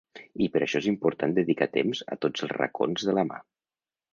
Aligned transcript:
I 0.43 0.45
per 0.53 0.61
això 0.65 0.79
és 0.83 0.87
important 0.91 1.35
dedicar 1.39 1.67
temps 1.75 2.01
a 2.15 2.17
tots 2.27 2.47
els 2.47 2.57
racons 2.61 3.07
de 3.11 3.17
la 3.19 3.27
mà. 3.33 3.43